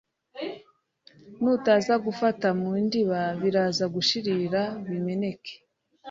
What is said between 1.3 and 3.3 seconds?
nutaza gufata mu ndiba